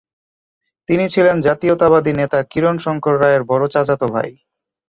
তিনি 0.87 1.05
ছিলেন 1.09 1.37
জাতীয়তাবাদী 1.39 2.11
নেতা 2.13 2.39
কিরণ 2.51 2.75
শঙ্কর 2.77 3.15
রায়ের 3.21 3.43
বড় 3.43 3.63
চাচাত 3.73 4.01
ভাই। 4.13 4.29